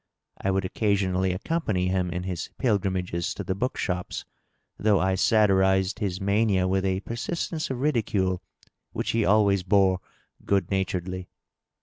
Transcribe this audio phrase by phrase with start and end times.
[0.39, 4.25] I would occasionally accompany him in his pilgrimages to the book shops,
[4.79, 8.41] though I satirized his mania with a persistence of ridicule
[8.93, 9.99] which he always tore
[10.43, 11.29] good naturedly.